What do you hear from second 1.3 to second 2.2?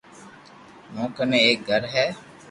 ايڪ گھر ھي